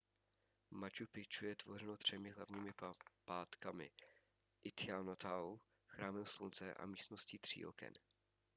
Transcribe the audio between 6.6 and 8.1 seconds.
a místností tří oken